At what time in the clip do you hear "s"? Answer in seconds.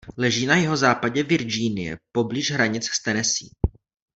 2.87-3.03